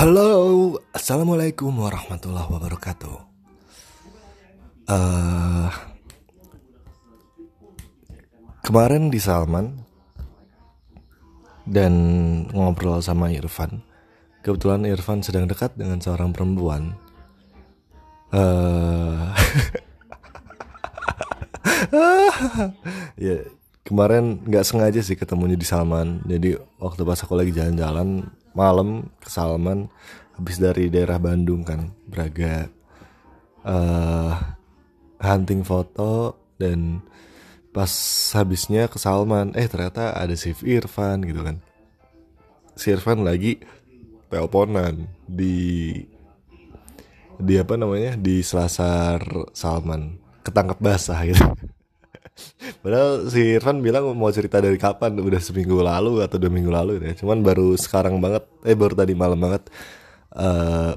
[0.00, 3.20] Halo, assalamualaikum warahmatullahi wabarakatuh.
[4.88, 5.68] Uh,
[8.64, 9.84] kemarin di Salman
[11.68, 11.92] dan
[12.48, 13.84] ngobrol sama Irfan.
[14.40, 16.96] Kebetulan Irfan sedang dekat dengan seorang perempuan.
[18.32, 19.36] Uh,
[23.28, 23.44] ya
[23.84, 26.24] kemarin nggak sengaja sih ketemunya di Salman.
[26.24, 29.86] Jadi waktu pas aku lagi jalan-jalan malam ke Salman
[30.34, 32.68] habis dari daerah Bandung kan Braga.
[33.60, 34.32] Uh,
[35.20, 37.04] hunting foto dan
[37.76, 37.92] pas
[38.32, 41.60] habisnya ke Salman eh ternyata ada si Irfan gitu kan.
[42.72, 43.60] Si Irfan lagi
[44.32, 45.92] teleponan di
[47.36, 49.20] di apa namanya di Selasar
[49.52, 50.16] Salman.
[50.40, 51.44] Ketangkap basah gitu
[52.80, 55.16] Padahal si Irfan bilang mau cerita dari kapan?
[55.20, 59.12] Udah seminggu lalu atau dua minggu lalu ya Cuman baru sekarang banget Eh baru tadi
[59.16, 59.68] malam banget
[60.36, 60.96] uh,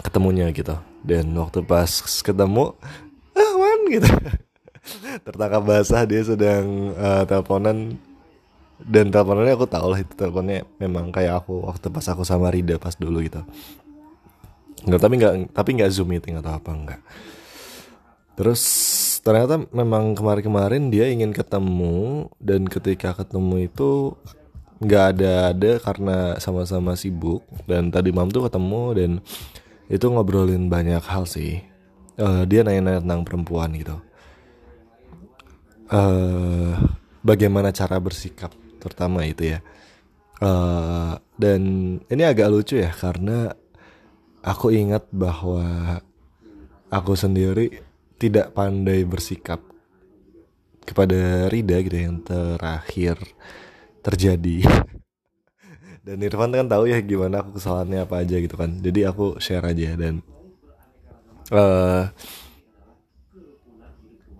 [0.00, 0.76] Ketemunya gitu.
[1.04, 1.88] Dan waktu pas
[2.24, 2.76] ketemu
[3.36, 4.08] Ah man gitu.
[5.28, 8.00] Tertangkap basah dia sedang uh, teleponan.
[8.80, 12.80] Dan teleponannya aku tau lah itu teleponnya Memang kayak aku waktu pas aku sama Rida
[12.80, 13.44] pas dulu gitu.
[14.88, 17.00] Enggak, tapi nggak tapi nggak zoom meeting atau apa enggak.
[18.40, 18.62] Terus
[19.20, 24.16] ternyata memang kemarin-kemarin dia ingin ketemu dan ketika ketemu itu
[24.80, 29.10] nggak ada ada karena sama-sama sibuk dan tadi malam tuh ketemu dan
[29.92, 31.60] itu ngobrolin banyak hal sih.
[32.16, 33.96] Uh, dia nanya-nanya tentang perempuan gitu.
[35.90, 36.78] Uh,
[37.20, 39.58] bagaimana cara bersikap terutama itu ya.
[40.40, 41.60] Uh, dan
[42.08, 43.52] ini agak lucu ya karena
[44.40, 46.00] aku ingat bahwa
[46.88, 47.89] aku sendiri
[48.20, 49.64] tidak pandai bersikap
[50.84, 53.16] kepada Rida gitu yang terakhir
[54.04, 54.68] terjadi.
[56.04, 58.80] Dan Irfan kan tahu ya gimana aku kesalahannya apa aja gitu kan.
[58.80, 60.24] Jadi aku share aja dan
[61.52, 62.08] uh,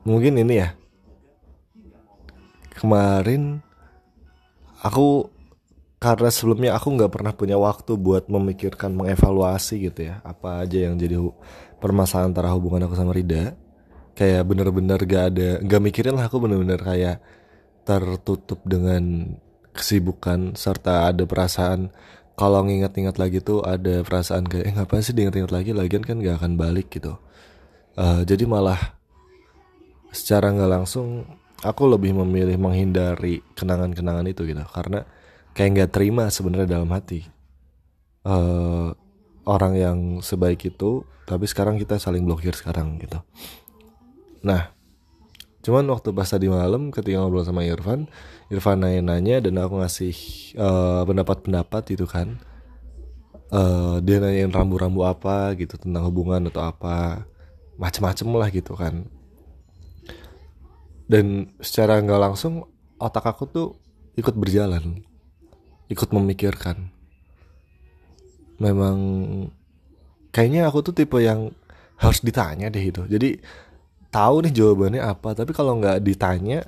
[0.08, 0.72] mungkin ini ya.
[2.80, 3.60] Kemarin
[4.80, 5.28] aku
[6.00, 10.96] karena sebelumnya aku nggak pernah punya waktu buat memikirkan mengevaluasi gitu ya apa aja yang
[10.96, 11.20] jadi
[11.76, 13.59] permasalahan antara hubungan aku sama Rida
[14.20, 17.24] kayak bener-bener gak ada gak mikirin lah aku bener-bener kayak
[17.88, 19.32] tertutup dengan
[19.72, 21.88] kesibukan serta ada perasaan.
[22.36, 25.70] Kalau nginget-inget lagi tuh ada perasaan kayak eh ngapain sih diinget-inget lagi?
[25.72, 27.16] Lagian kan gak akan balik gitu.
[27.96, 29.00] Uh, jadi malah
[30.12, 31.24] secara nggak langsung
[31.64, 34.64] aku lebih memilih menghindari kenangan-kenangan itu gitu.
[34.68, 35.00] Karena
[35.56, 37.24] kayak nggak terima sebenarnya dalam hati.
[38.20, 38.92] Uh,
[39.48, 43.16] orang yang sebaik itu tapi sekarang kita saling blokir sekarang gitu
[44.40, 44.72] Nah,
[45.60, 48.08] cuman waktu pas tadi malam ketika ngobrol sama Irfan,
[48.48, 50.14] Irfan nanya-nanya dan aku ngasih
[50.56, 52.40] uh, pendapat-pendapat itu kan.
[53.50, 57.26] Uh, dia nanyain rambu-rambu apa gitu tentang hubungan atau apa.
[57.80, 59.08] Macem-macem lah gitu kan.
[61.10, 62.70] Dan secara nggak langsung
[63.00, 63.68] otak aku tuh
[64.14, 65.02] ikut berjalan.
[65.90, 66.94] Ikut memikirkan.
[68.62, 68.96] Memang
[70.30, 71.50] kayaknya aku tuh tipe yang
[72.00, 73.36] harus ditanya deh itu jadi
[74.10, 76.66] tahu nih jawabannya apa tapi kalau nggak ditanya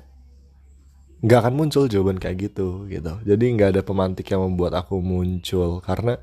[1.23, 3.13] nggak akan muncul jawaban kayak gitu gitu.
[3.23, 6.19] Jadi nggak ada pemantik yang membuat aku muncul karena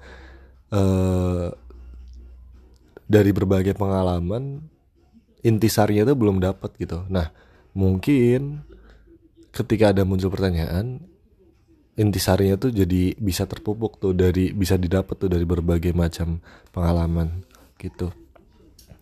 [0.77, 1.49] uh,
[3.09, 4.61] dari berbagai pengalaman
[5.41, 7.09] intisarinya itu belum dapat gitu.
[7.09, 7.33] Nah
[7.73, 8.61] mungkin
[9.57, 11.01] ketika ada muncul pertanyaan
[11.97, 16.45] intisarinya tuh jadi bisa terpupuk tuh dari bisa didapat tuh dari berbagai macam
[16.77, 17.45] pengalaman
[17.81, 18.13] gitu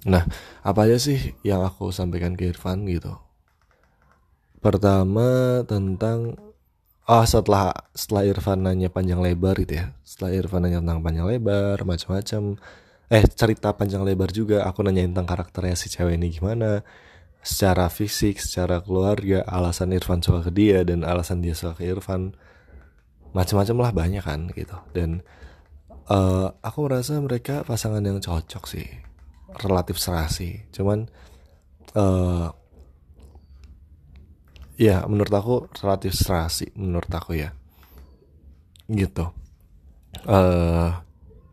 [0.07, 0.23] Nah,
[0.63, 3.19] apa aja sih yang aku sampaikan ke Irfan gitu?
[4.63, 6.39] Pertama tentang
[7.09, 9.97] ah oh, setelah setelah Irfan nanya panjang lebar gitu ya.
[10.07, 12.43] Setelah Irfan nanya tentang panjang lebar, macam-macam.
[13.09, 16.87] Eh, cerita panjang lebar juga aku nanya tentang karakternya si cewek ini gimana.
[17.43, 22.37] Secara fisik, secara keluarga, alasan Irfan suka ke dia dan alasan dia suka ke Irfan.
[23.35, 24.77] Macam-macam lah banyak kan gitu.
[24.93, 25.25] Dan
[26.13, 29.08] uh, aku merasa mereka pasangan yang cocok sih
[29.57, 31.09] relatif serasi cuman
[31.97, 32.53] uh,
[34.79, 37.51] ya menurut aku relatif serasi menurut aku ya.
[38.89, 39.27] Gitu.
[40.25, 40.95] Uh,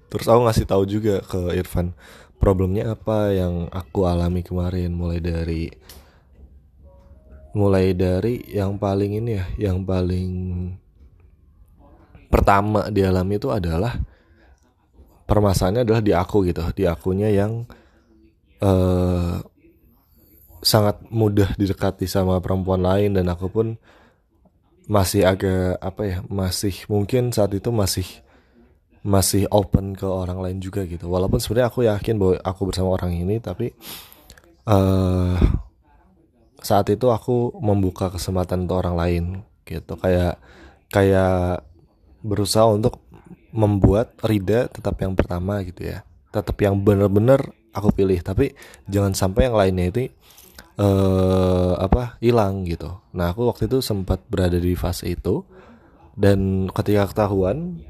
[0.08, 1.92] terus aku ngasih tahu juga ke Irfan
[2.40, 5.68] problemnya apa yang aku alami kemarin mulai dari
[7.58, 10.32] mulai dari yang paling ini ya yang paling
[12.28, 13.96] pertama dialami itu adalah
[15.24, 17.64] permasalahannya adalah di aku gitu di akunya yang
[18.62, 19.42] uh,
[20.66, 23.68] sangat mudah didekati sama perempuan lain dan aku pun
[24.86, 28.06] masih agak apa ya masih mungkin saat itu masih
[29.06, 31.06] masih open ke orang lain juga gitu.
[31.06, 33.70] Walaupun sebenarnya aku yakin bahwa aku bersama orang ini tapi
[34.66, 35.38] uh,
[36.58, 39.24] saat itu aku membuka kesempatan untuk orang lain
[39.70, 39.94] gitu.
[40.02, 40.42] Kayak
[40.90, 41.62] kayak
[42.26, 43.06] berusaha untuk
[43.54, 46.02] membuat Rida tetap yang pertama gitu ya.
[46.34, 48.56] Tetap yang bener-bener aku pilih tapi
[48.88, 50.02] jangan sampai yang lainnya itu
[50.80, 52.96] uh, apa hilang gitu.
[53.12, 55.44] Nah aku waktu itu sempat berada di fase itu
[56.16, 57.84] dan ketika ketahuan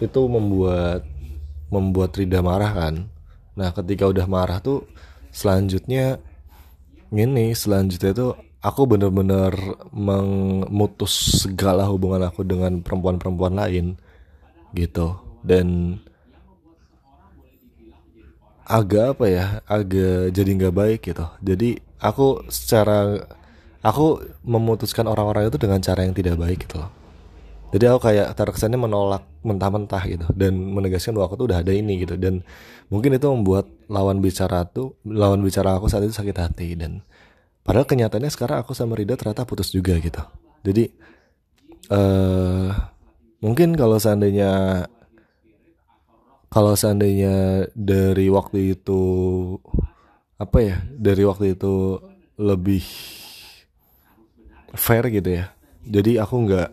[0.00, 1.04] itu membuat
[1.68, 2.94] membuat Rida marah kan.
[3.56, 4.88] Nah ketika udah marah tuh
[5.28, 6.16] selanjutnya
[7.12, 8.28] ini selanjutnya itu
[8.64, 9.52] aku bener-bener
[9.92, 13.86] memutus segala hubungan aku dengan perempuan-perempuan lain
[14.72, 15.20] gitu.
[15.42, 15.98] Dan
[18.66, 21.26] agak apa ya agak jadi nggak baik gitu.
[21.42, 23.22] Jadi aku secara
[23.82, 26.90] aku memutuskan orang-orang itu dengan cara yang tidak baik gitu loh.
[27.72, 30.26] Jadi aku kayak terkesannya menolak mentah-mentah gitu.
[30.36, 32.20] Dan menegaskan bahwa aku tuh udah ada ini gitu.
[32.20, 32.44] Dan
[32.92, 36.76] mungkin itu membuat lawan bicara tuh lawan bicara aku saat itu sakit hati.
[36.76, 37.00] Dan
[37.64, 40.20] padahal kenyataannya sekarang aku sama Rida ternyata putus juga gitu.
[40.62, 40.92] Jadi
[41.88, 42.70] uh,
[43.40, 44.84] mungkin kalau seandainya
[46.52, 49.00] kalau seandainya dari waktu itu
[50.36, 51.96] apa ya dari waktu itu
[52.36, 52.84] lebih
[54.76, 55.48] fair gitu ya.
[55.88, 56.70] Jadi aku nggak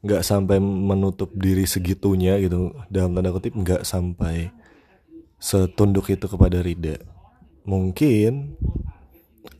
[0.00, 4.48] nggak sampai menutup diri segitunya gitu dalam tanda kutip nggak sampai
[5.36, 6.96] setunduk itu kepada Rida.
[7.68, 8.56] Mungkin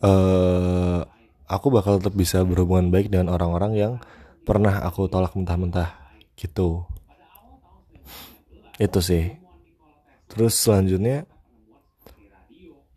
[0.01, 1.05] uh,
[1.45, 3.93] aku bakal tetap bisa berhubungan baik dengan orang-orang yang
[4.49, 5.93] pernah aku tolak mentah-mentah
[6.41, 6.89] gitu.
[8.81, 9.48] Itu sih
[10.29, 11.25] terus selanjutnya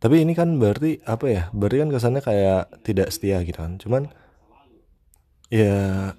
[0.02, 1.44] tapi ini kan berarti apa ya?
[1.54, 3.78] Berarti kan kesannya kayak tidak setia gitu kan?
[3.78, 4.10] Cuman
[5.54, 6.18] ya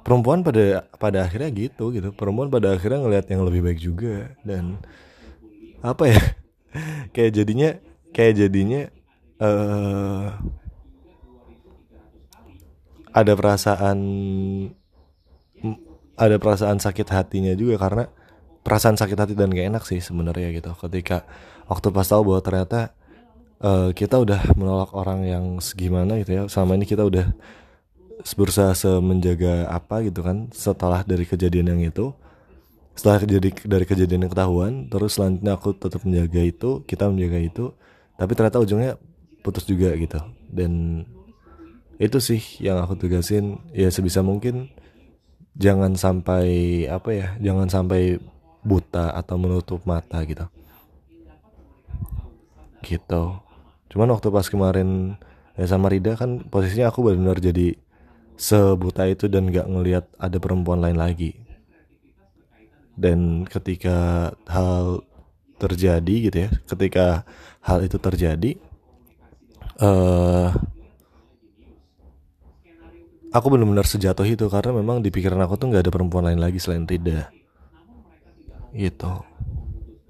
[0.00, 2.16] perempuan pada pada akhirnya gitu gitu.
[2.16, 4.80] Perempuan pada akhirnya ngelihat yang lebih baik juga dan
[5.84, 6.22] apa ya?
[7.14, 7.70] Kayak jadinya
[8.10, 8.82] kayak jadinya
[9.38, 10.34] uh,
[13.14, 13.98] ada perasaan
[16.18, 18.04] ada perasaan sakit hatinya juga karena
[18.64, 20.72] perasaan sakit hati dan gak enak sih sebenarnya gitu.
[20.74, 21.28] Ketika
[21.68, 22.80] waktu pas tahu bahwa ternyata
[23.60, 27.30] uh, kita udah menolak orang yang segimana gitu ya selama ini kita udah
[28.34, 32.14] berusaha semenjaga apa gitu kan setelah dari kejadian yang itu
[32.94, 37.64] setelah kejadi dari kejadian yang ketahuan terus selanjutnya aku tetap menjaga itu kita menjaga itu
[38.14, 38.94] tapi ternyata ujungnya
[39.44, 40.18] putus juga gitu.
[40.48, 41.04] Dan
[42.00, 44.72] itu sih yang aku tugasin ya sebisa mungkin
[45.54, 48.18] jangan sampai apa ya jangan sampai
[48.64, 50.48] buta atau menutup mata gitu.
[52.80, 53.24] Gitu.
[53.92, 55.20] Cuman waktu pas kemarin
[55.54, 57.76] ya sama Rida kan posisinya aku benar-benar jadi
[58.34, 61.36] sebuta itu dan gak ngelihat ada perempuan lain lagi.
[62.98, 65.04] Dan ketika hal
[65.58, 67.22] terjadi gitu ya ketika
[67.62, 68.58] hal itu terjadi
[69.78, 70.50] uh,
[73.30, 76.58] aku benar-benar sejatuh itu karena memang di pikiran aku tuh nggak ada perempuan lain lagi
[76.58, 77.30] selain Rida
[78.74, 79.22] gitu.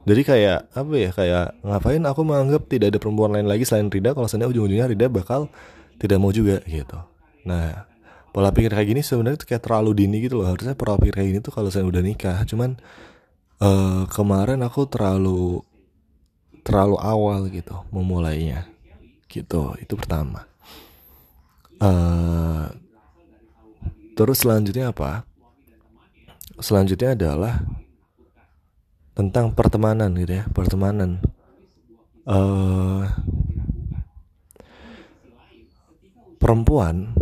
[0.05, 4.13] Jadi kayak apa ya kayak ngapain aku menganggap tidak ada perempuan lain lagi selain Rida
[4.13, 5.49] kalau seandainya ujung-ujungnya Rida bakal
[5.97, 7.01] tidak mau juga gitu.
[7.49, 7.89] Nah
[8.29, 10.53] pola pikir kayak gini sebenarnya tuh kayak terlalu dini gitu loh.
[10.53, 12.45] Harusnya pola pikir kayak gini tuh kalau saya udah nikah.
[12.45, 12.77] Cuman
[13.65, 15.65] uh, kemarin aku terlalu
[16.61, 18.69] terlalu awal gitu memulainya.
[19.25, 20.45] Gitu itu pertama.
[21.81, 22.69] Uh,
[24.21, 25.25] terus selanjutnya apa?
[26.61, 27.65] Selanjutnya adalah
[29.15, 31.23] tentang pertemanan gitu ya pertemanan.
[32.25, 33.07] Uh,
[36.43, 37.15] perempuan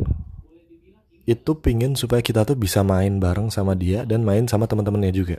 [1.28, 5.38] itu pingin supaya kita tuh bisa main bareng sama dia dan main sama teman-temannya juga.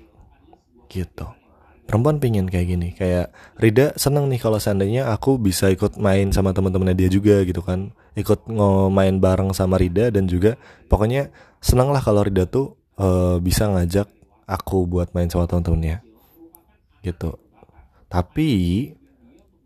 [0.87, 1.27] Gitu.
[1.83, 2.89] Perempuan pingin kayak gini.
[2.95, 7.59] Kayak Rida seneng nih kalau seandainya aku bisa ikut main sama teman-temannya dia juga gitu
[7.59, 7.91] kan.
[8.15, 8.47] Ikut
[8.93, 10.55] main bareng sama Rida dan juga
[10.87, 14.07] pokoknya seneng lah kalau Rida tuh uh, bisa ngajak
[14.47, 16.12] aku buat main sama teman-temannya
[17.03, 17.37] gitu.
[18.07, 18.49] Tapi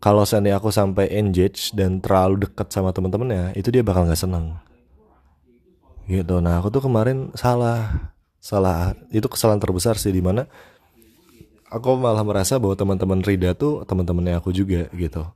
[0.02, 4.58] kalau seandainya aku sampai engage dan terlalu dekat sama teman-temannya itu dia bakal nggak seneng.
[6.10, 6.38] Gitu.
[6.42, 8.12] Nah aku tuh kemarin salah.
[8.38, 8.94] Salah.
[9.14, 10.46] Itu kesalahan terbesar sih di mana
[11.68, 15.28] aku malah merasa bahwa teman-teman Rida tuh teman-temannya aku juga gitu.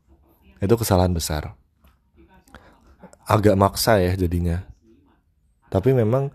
[0.59, 1.55] Itu kesalahan besar.
[3.29, 4.65] Agak maksa ya jadinya.
[5.69, 6.33] Tapi memang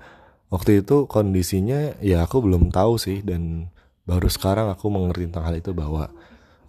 [0.50, 3.72] waktu itu kondisinya ya aku belum tahu sih dan
[4.08, 6.08] baru sekarang aku mengerti tentang hal itu bahwa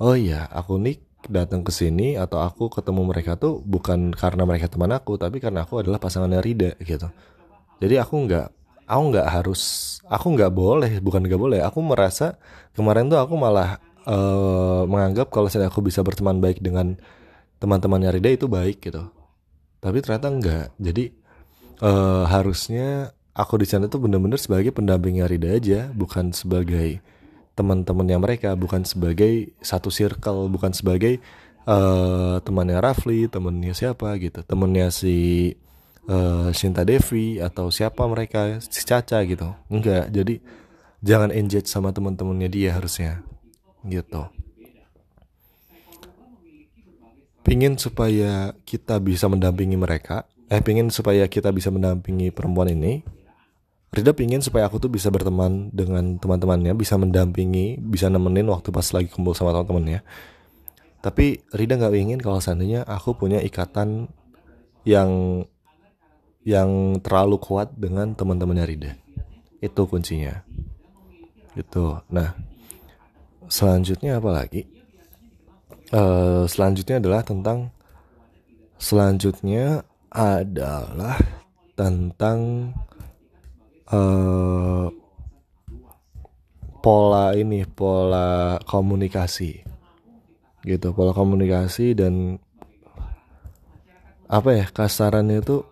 [0.02, 0.98] oh iya aku nih
[1.30, 5.62] datang ke sini atau aku ketemu mereka tuh bukan karena mereka teman aku tapi karena
[5.62, 7.06] aku adalah pasangannya Rida gitu.
[7.78, 8.46] Jadi aku nggak
[8.90, 9.62] aku nggak harus
[10.10, 12.38] aku nggak boleh bukan nggak boleh aku merasa
[12.74, 16.98] kemarin tuh aku malah uh, menganggap kalau saya aku bisa berteman baik dengan
[17.62, 19.06] teman-temannya Rida itu baik gitu.
[19.78, 21.14] Tapi ternyata enggak jadi
[21.82, 26.98] uh, harusnya aku di sana tuh bener-bener sebagai pendampingnya Rida aja bukan sebagai
[27.58, 31.18] teman-temannya mereka bukan sebagai satu circle bukan sebagai
[31.66, 35.16] uh, temannya Rafli temannya siapa gitu temannya si
[36.08, 39.52] uh, Shinta Devi atau siapa mereka si Caca gitu.
[39.68, 40.40] Enggak jadi
[41.04, 43.22] jangan engage sama teman-temannya dia harusnya
[43.86, 44.26] gitu.
[47.46, 53.04] Pingin supaya kita bisa mendampingi mereka eh pingin supaya kita bisa mendampingi perempuan ini
[53.88, 58.84] Rida pingin supaya aku tuh bisa berteman dengan teman-temannya bisa mendampingi bisa nemenin waktu pas
[58.92, 60.04] lagi kumpul sama teman-temannya
[60.98, 64.10] tapi Rida nggak ingin kalau seandainya aku punya ikatan
[64.82, 65.44] yang
[66.48, 68.92] yang terlalu kuat dengan teman-temannya Rida.
[69.60, 70.42] Itu kuncinya.
[71.52, 72.00] Itu.
[72.08, 72.32] Nah,
[73.52, 74.64] selanjutnya apa lagi?
[75.92, 77.72] Uh, selanjutnya adalah tentang
[78.76, 81.16] selanjutnya adalah
[81.76, 82.72] tentang
[83.92, 84.86] uh,
[86.78, 89.64] pola ini pola komunikasi
[90.64, 90.92] gitu.
[90.92, 92.36] Pola komunikasi dan
[94.28, 95.64] apa ya kasarannya itu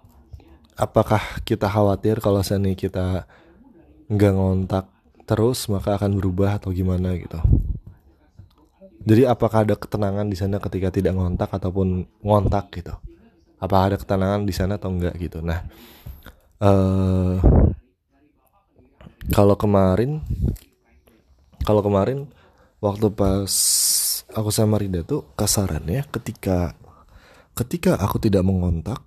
[0.80, 3.28] apakah kita khawatir kalau seni kita
[4.08, 4.86] nggak ngontak
[5.28, 7.40] terus maka akan berubah atau gimana gitu?
[9.06, 12.96] Jadi apakah ada ketenangan di sana ketika tidak ngontak ataupun ngontak gitu?
[13.62, 15.38] Apa ada ketenangan di sana atau enggak gitu?
[15.44, 15.62] Nah
[16.58, 17.38] uh,
[19.32, 20.22] kalau kemarin
[21.66, 22.30] kalau kemarin
[22.78, 23.52] waktu pas
[24.30, 26.76] aku sama Rida tuh kasarannya ketika
[27.56, 29.00] ketika aku tidak mengontak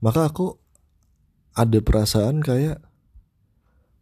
[0.00, 0.56] maka aku
[1.52, 2.80] ada perasaan kayak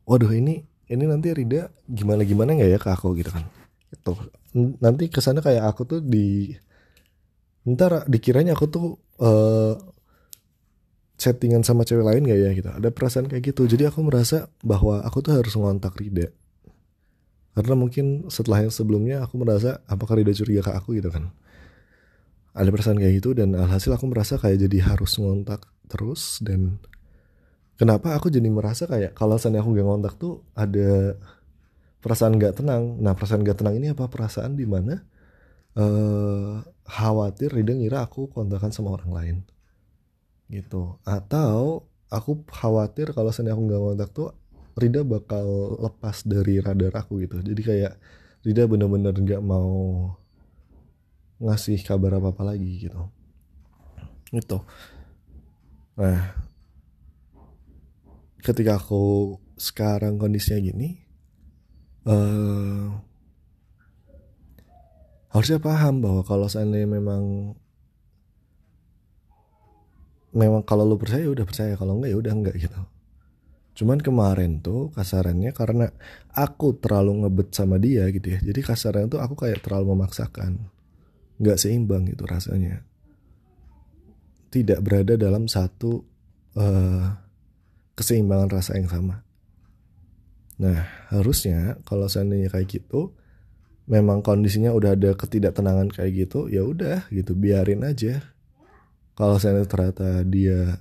[0.06, 3.12] waduh ini ini nanti Rida gimana gimana nggak ya ke aku?
[3.18, 3.44] Gitu kan.
[3.92, 4.12] Itu
[4.80, 6.56] nanti ke sana kayak aku tuh di
[7.68, 8.87] ntar dikiranya aku tuh
[9.20, 9.76] uh,
[11.18, 12.70] settingan sama cewek lain gak ya gitu.
[12.70, 13.66] Ada perasaan kayak gitu.
[13.66, 16.30] Jadi aku merasa bahwa aku tuh harus ngontak Rida.
[17.58, 20.94] Karena mungkin setelah yang sebelumnya aku merasa apakah Rida curiga ke aku?
[20.94, 21.34] gitu kan.
[22.54, 26.78] Ada perasaan kayak gitu dan alhasil aku merasa kayak jadi harus ngontak terus dan
[27.75, 31.18] kenapa aku jadi merasa kayak kalau misalnya aku gak ngontak tuh ada
[31.98, 32.94] perasaan gak tenang.
[33.02, 34.06] Nah perasaan gak tenang ini apa?
[34.06, 35.02] Perasaan di mana
[35.75, 36.54] uh, eh,
[36.87, 39.37] khawatir Rida ngira aku kontakan sama orang lain
[40.49, 40.97] gitu.
[41.05, 44.28] Atau aku khawatir kalau misalnya aku gak ngontak tuh
[44.78, 47.43] Rida bakal lepas dari radar aku gitu.
[47.43, 47.95] Jadi kayak
[48.47, 50.07] Rida bener-bener gak mau
[51.38, 53.02] ngasih kabar apa apa lagi gitu.
[54.31, 54.59] Gitu.
[55.99, 56.31] Nah,
[58.43, 61.02] ketika aku sekarang kondisinya gini,
[62.07, 62.95] uh,
[65.35, 67.55] harusnya paham bahwa kalau seandainya memang
[70.38, 71.75] memang kalau lu percaya ya udah percaya.
[71.75, 72.80] Kalau enggak ya udah enggak gitu.
[73.78, 75.90] Cuman kemarin tuh kasarannya karena
[76.35, 78.38] aku terlalu ngebet sama dia gitu ya.
[78.38, 80.71] Jadi kasarannya tuh aku kayak terlalu memaksakan.
[81.42, 82.83] Nggak seimbang gitu rasanya.
[84.49, 86.02] Tidak berada dalam satu
[86.59, 87.07] uh,
[87.99, 89.26] keseimbangan rasa yang sama.
[90.59, 93.14] Nah, harusnya kalau seandainya kayak gitu,
[93.87, 98.23] memang kondisinya udah ada ketidaktenangan kayak gitu, ya udah gitu, biarin aja.
[99.18, 100.78] Kalau seandainya ternyata dia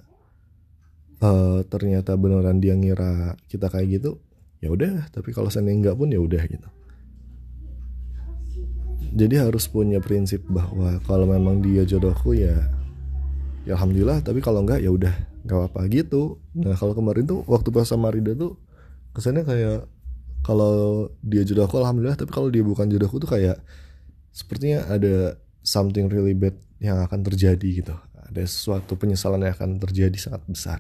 [1.25, 4.22] uh, ternyata beneran dia ngira kita kayak gitu,
[4.62, 5.10] ya udah.
[5.10, 6.70] Tapi kalau seandainya enggak pun ya udah gitu.
[9.17, 12.77] Jadi harus punya prinsip bahwa kalau memang dia jodohku ya
[13.67, 15.12] ya alhamdulillah tapi kalau enggak ya udah
[15.44, 18.56] nggak apa-apa gitu nah kalau kemarin tuh waktu pas sama Rida tuh
[19.12, 19.91] kesannya kayak
[20.39, 23.60] kalau dia jodohku alhamdulillah tapi kalau dia bukan jodohku tuh kayak
[24.32, 25.36] sepertinya ada
[25.67, 27.96] something really bad yang akan terjadi gitu
[28.27, 30.79] ada sesuatu penyesalan yang akan terjadi sangat besar.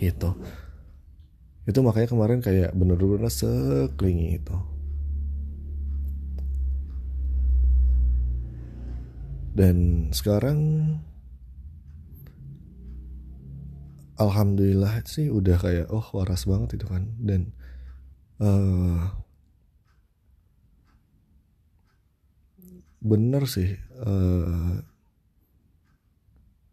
[0.00, 0.32] Gitu.
[1.68, 4.56] Itu makanya kemarin kayak bener-bener seklingi itu.
[9.52, 10.58] Dan sekarang
[14.16, 17.04] alhamdulillah sih udah kayak oh waras banget itu kan.
[17.20, 17.52] Dan
[18.40, 19.12] uh,
[23.02, 24.80] bener sih uh,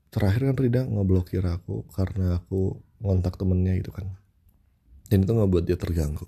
[0.09, 4.09] terakhir kan Rida ngeblokir aku karena aku ngontak temennya gitu kan.
[5.09, 6.25] Dan itu nggak buat dia terganggu.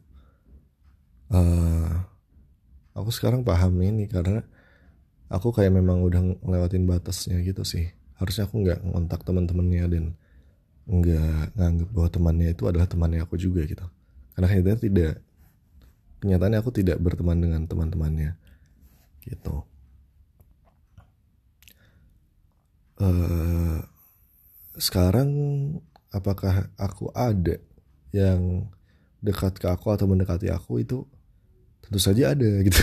[1.31, 2.01] Uh,
[2.97, 4.43] aku sekarang paham ini karena
[5.31, 7.89] aku kayak memang udah ngelewatin batasnya gitu sih.
[8.17, 10.05] Harusnya aku nggak ngontak teman-temannya dan
[10.89, 13.85] nggak nganggap bahwa temannya itu adalah temannya aku juga gitu.
[14.33, 15.13] Karena kenyataannya tidak
[16.21, 18.37] kenyataannya aku tidak berteman dengan teman-temannya
[19.25, 19.65] gitu
[23.01, 23.81] uh,
[24.77, 25.29] sekarang
[26.13, 27.57] apakah aku ada
[28.13, 28.69] yang
[29.23, 31.03] dekat ke aku atau mendekati aku itu
[31.81, 32.81] tentu saja ada gitu.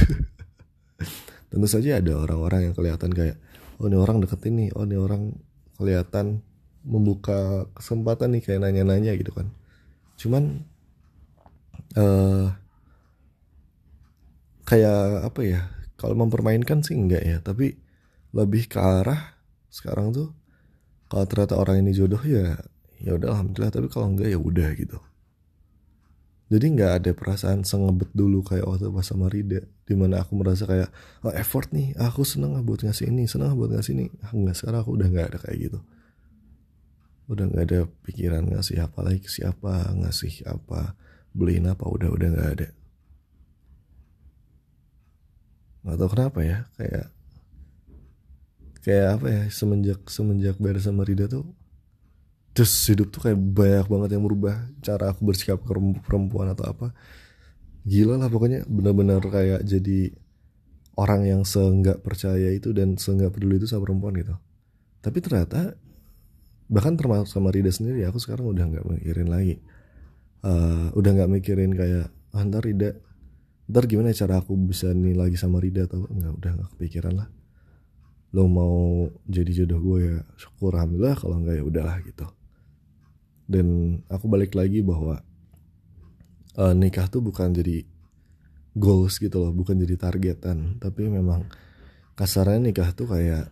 [1.49, 3.37] Tentu saja ada orang-orang yang kelihatan kayak
[3.79, 5.33] oh ini orang deket ini oh ini orang
[5.79, 6.43] kelihatan
[6.83, 9.49] membuka kesempatan nih kayak nanya-nanya gitu kan.
[10.19, 10.67] Cuman
[11.95, 12.53] uh,
[14.69, 15.61] kayak apa ya
[15.97, 17.81] kalau mempermainkan sih enggak ya tapi
[18.37, 19.38] lebih ke arah
[19.69, 20.29] sekarang tuh
[21.09, 22.57] kalau ternyata orang ini jodoh ya
[23.01, 23.73] ya udah alhamdulillah.
[23.73, 24.99] Tapi kalau enggak ya udah gitu.
[26.49, 30.65] Jadi nggak ada perasaan sengebet dulu kayak waktu pas sama Rida di mana aku merasa
[30.65, 30.89] kayak
[31.25, 31.93] oh, effort nih.
[31.97, 34.07] Aku seneng buat ngasih ini seneng buat ngasih ini.
[34.33, 34.57] Enggak.
[34.57, 35.79] Sekarang aku udah nggak ada kayak gitu.
[37.29, 40.97] Udah nggak ada pikiran ngasih apa lagi ke siapa ngasih apa
[41.37, 42.69] beliin apa udah udah nggak ada.
[45.85, 47.07] Nggak tahu kenapa ya kayak
[48.83, 51.45] kayak apa ya semenjak semenjak beres sama Rida tuh
[52.59, 55.71] terus hidup tuh kayak banyak banget yang merubah cara aku bersikap ke
[56.03, 56.91] perempuan atau apa.
[57.87, 60.11] Gila lah pokoknya benar-benar kayak jadi
[60.99, 64.35] orang yang seenggak percaya itu dan seenggak peduli itu sama perempuan gitu.
[64.99, 65.79] Tapi ternyata
[66.67, 69.63] bahkan termasuk sama Rida sendiri aku sekarang udah nggak mikirin lagi.
[70.43, 72.99] Uh, udah nggak mikirin kayak ah, ntar Rida
[73.71, 77.38] ntar gimana cara aku bisa nih lagi sama Rida atau nggak udah nggak kepikiran lah
[78.29, 82.27] lo mau jadi jodoh gue ya syukur alhamdulillah kalau enggak ya udahlah gitu.
[83.49, 85.25] Dan aku balik lagi bahwa
[86.61, 87.89] uh, nikah tuh bukan jadi
[88.77, 90.77] goals gitu loh bukan jadi targetan.
[90.77, 91.49] Tapi memang
[92.13, 93.49] kasarnya nikah tuh kayak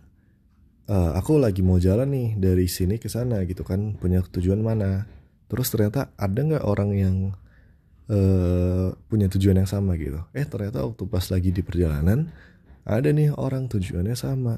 [0.85, 5.09] uh, aku lagi mau jalan nih dari sini ke sana gitu kan punya tujuan mana.
[5.49, 7.15] Terus ternyata ada nggak orang yang
[8.13, 10.21] uh, punya tujuan yang sama gitu?
[10.37, 12.29] Eh ternyata waktu pas lagi di perjalanan
[12.87, 14.55] ada nih orang tujuannya sama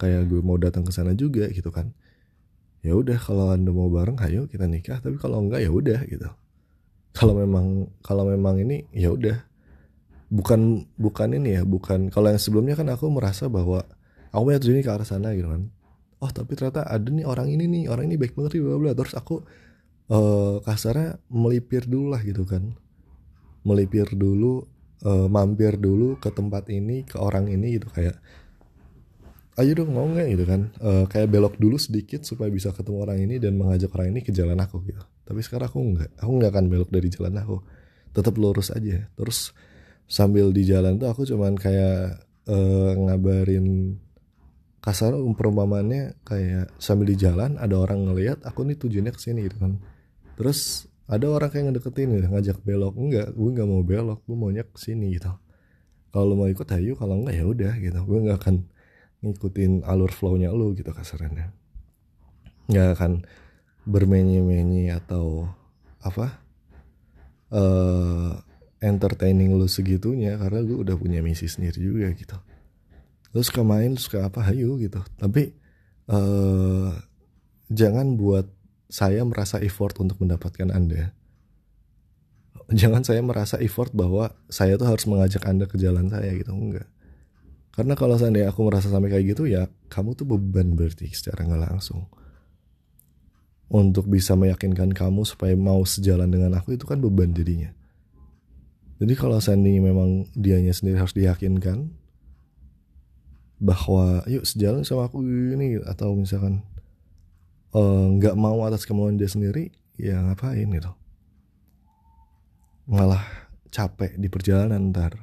[0.00, 1.92] kayak gue mau datang ke sana juga gitu kan.
[2.80, 5.04] Ya udah kalau anda mau bareng ayo kita nikah.
[5.04, 6.32] Tapi kalau enggak ya udah gitu.
[7.12, 9.36] Kalau memang kalau memang ini ya udah.
[10.32, 12.08] Bukan bukan ini ya bukan.
[12.08, 13.84] Kalau yang sebelumnya kan aku merasa bahwa
[14.32, 15.68] aku punya tujuan ke arah sana gitu kan.
[16.20, 19.16] Oh tapi ternyata ada nih orang ini nih orang ini baik banget nih bla terus
[19.16, 19.40] aku
[20.12, 22.72] uh, kasarnya melipir dulu lah gitu kan.
[23.66, 24.64] Melipir dulu
[25.04, 27.92] uh, mampir dulu ke tempat ini ke orang ini gitu.
[27.92, 28.16] Kayak
[29.60, 30.26] ayo dong mau nggak?
[30.32, 30.60] Gitu kan.
[30.80, 34.32] Uh, kayak belok dulu sedikit supaya bisa ketemu orang ini dan mengajak orang ini ke
[34.32, 35.00] jalan aku gitu.
[35.28, 37.56] Tapi sekarang aku nggak aku nggak akan belok dari jalan aku.
[38.10, 39.06] Tetap lurus aja.
[39.14, 39.54] Terus
[40.10, 43.94] sambil di jalan tuh aku cuman kayak uh, ngabarin
[44.80, 49.60] kasar perumpamannya kayak sambil di jalan ada orang ngelihat aku nih tujuannya ke sini gitu
[49.60, 49.78] kan.
[50.40, 52.94] Terus ada orang kayak ngedeketin gitu, ngajak belok.
[52.96, 55.30] Enggak gue nggak mau belok gue maunya ke sini gitu.
[56.10, 56.98] Kalau mau ikut ayo.
[56.98, 57.98] Kalau enggak ya udah gitu.
[58.02, 58.56] Gue nggak akan
[59.20, 61.52] ngikutin alur flownya lu gitu kasarannya
[62.70, 63.12] nggak akan
[63.84, 65.48] bermenye-menye atau
[66.00, 66.40] apa
[67.52, 68.40] uh,
[68.80, 72.36] entertaining lu segitunya karena gue udah punya misi sendiri juga gitu
[73.36, 75.52] lu suka main lu suka apa ayo gitu tapi
[76.08, 76.94] uh,
[77.70, 78.48] jangan buat
[78.90, 81.14] saya merasa effort untuk mendapatkan Anda.
[82.70, 86.90] Jangan saya merasa effort bahwa saya tuh harus mengajak Anda ke jalan saya gitu, enggak.
[87.70, 91.62] Karena kalau seandainya aku merasa sampai kayak gitu ya, kamu tuh beban berarti secara nggak
[91.70, 92.10] langsung.
[93.70, 97.70] Untuk bisa meyakinkan kamu supaya mau sejalan dengan aku itu kan beban jadinya.
[98.98, 101.88] Jadi kalau seandainya memang dianya sendiri harus diyakinkan
[103.62, 106.64] bahwa yuk sejalan sama aku ini atau misalkan
[107.70, 110.90] Eh, nggak uh, mau atas kemauan dia sendiri ya ngapain gitu
[112.90, 113.22] malah
[113.70, 115.14] capek di perjalanan ntar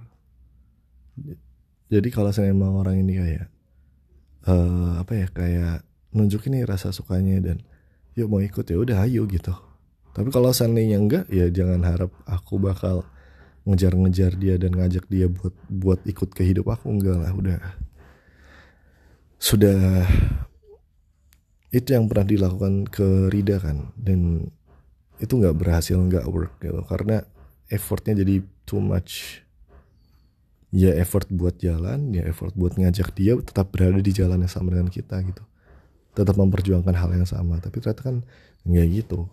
[1.87, 3.47] jadi kalau saya emang orang ini kayak
[4.47, 5.77] uh, apa ya kayak
[6.11, 7.63] nunjukin nih rasa sukanya dan
[8.17, 9.53] yuk mau ikut ya udah ayo gitu.
[10.11, 13.05] Tapi kalau seandainya enggak ya jangan harap aku bakal
[13.67, 17.59] ngejar-ngejar dia dan ngajak dia buat buat ikut ke hidup aku enggak lah udah.
[19.37, 20.03] Sudah
[21.69, 24.49] itu yang pernah dilakukan ke Rida kan dan
[25.21, 26.81] itu nggak berhasil nggak work gitu.
[26.89, 27.21] Karena
[27.69, 29.45] effortnya jadi too much
[30.71, 34.75] ya effort buat jalan ya effort buat ngajak dia tetap berada di jalan yang sama
[34.75, 35.43] dengan kita gitu.
[36.17, 38.15] Tetap memperjuangkan hal yang sama tapi ternyata kan
[38.67, 39.27] nggak gitu.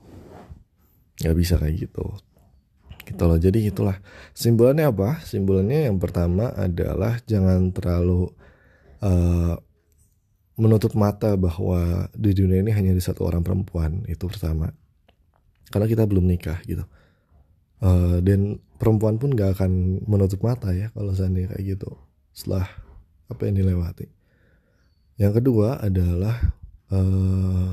[1.23, 2.07] Nggak bisa kayak gitu.
[3.05, 3.38] Gitu loh.
[3.38, 3.97] Jadi itulah.
[4.33, 5.20] Simbolnya apa?
[5.27, 8.33] Simbolnya yang pertama adalah jangan terlalu
[9.05, 9.55] uh,
[10.55, 14.07] menutup mata bahwa di dunia ini hanya ada satu orang perempuan.
[14.07, 14.73] Itu pertama.
[15.68, 16.87] Karena kita belum nikah gitu
[17.82, 21.90] uh, dan perempuan pun gak akan menutup mata ya kalau seandainya kayak gitu
[22.34, 22.68] setelah
[23.30, 24.06] apa yang dilewati.
[25.14, 26.37] Yang kedua adalah
[26.90, 27.72] uh,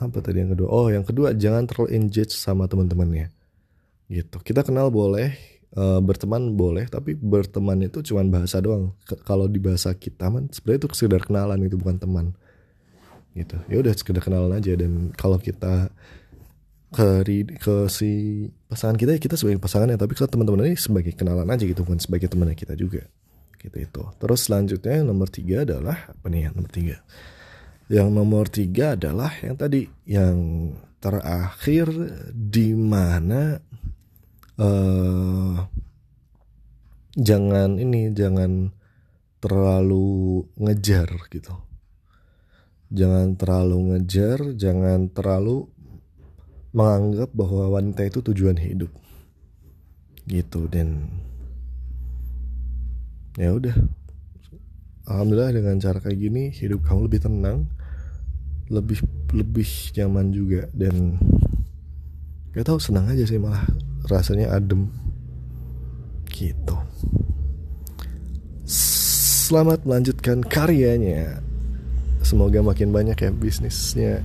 [0.00, 0.68] apa tadi yang kedua?
[0.72, 3.28] Oh yang kedua jangan terlalu engage sama teman-temannya.
[4.08, 4.36] Gitu.
[4.40, 5.36] Kita kenal boleh
[5.76, 8.96] uh, berteman boleh tapi berteman itu cuma bahasa doang.
[9.28, 12.26] Kalau di bahasa kita man sebenarnya itu sekedar kenalan itu bukan teman.
[13.36, 13.60] Gitu.
[13.68, 14.72] Ya udah sekedar kenalan aja.
[14.74, 15.92] Dan kalau kita
[16.90, 17.22] ke
[17.62, 18.10] ke si
[18.66, 22.02] pasangan kita ya kita sebagai pasangannya tapi kalau teman-teman ini sebagai kenalan aja gitu bukan
[22.02, 23.06] sebagai temannya kita juga.
[23.62, 24.02] Gitu itu.
[24.18, 26.96] Terus selanjutnya yang nomor tiga adalah apa nih yang nomor tiga?
[27.86, 30.38] Yang nomor tiga adalah yang tadi yang
[30.98, 31.86] terakhir
[32.34, 33.62] di mana
[34.58, 35.56] uh,
[37.14, 38.74] jangan ini jangan
[39.38, 41.54] terlalu ngejar gitu.
[42.90, 45.70] Jangan terlalu ngejar jangan terlalu
[46.70, 48.90] menganggap bahwa wanita itu tujuan hidup.
[50.26, 51.10] Gitu dan
[53.34, 53.76] ya udah.
[55.10, 57.66] Alhamdulillah dengan cara kayak gini hidup kamu lebih tenang
[58.70, 59.02] lebih
[59.34, 59.66] lebih
[59.98, 61.18] nyaman juga dan
[62.54, 63.66] gak tau senang aja sih malah
[64.06, 64.86] rasanya adem.
[66.30, 66.76] Gitu.
[69.50, 71.42] Selamat melanjutkan karyanya.
[72.22, 74.22] Semoga makin banyak ya bisnisnya.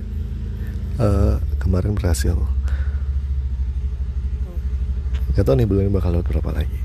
[1.02, 2.38] Uh, kemarin berhasil.
[5.34, 6.80] Gak tau nih bulan ini bakal lewat berapa lagi.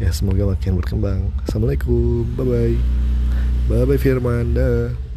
[0.00, 1.20] Ya semoga makin berkembang.
[1.44, 2.24] Assalamualaikum.
[2.34, 2.76] Bye bye
[3.68, 4.56] bye bye Firman.
[4.56, 5.07] Dah